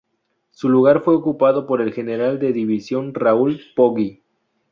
[0.49, 4.23] Su lugar fue ocupado por el General de División Raúl Poggi.